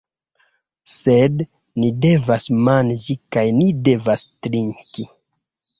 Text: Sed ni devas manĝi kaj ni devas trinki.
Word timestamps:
Sed 0.93 1.43
ni 1.83 1.91
devas 2.07 2.49
manĝi 2.71 3.19
kaj 3.37 3.47
ni 3.61 3.71
devas 3.91 4.27
trinki. 4.45 5.11